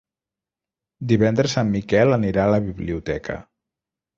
Divendres 1.11 1.53
en 1.63 1.69
Miquel 1.75 2.17
anirà 2.17 2.47
a 2.47 2.51
la 2.55 2.61
biblioteca. 2.71 3.37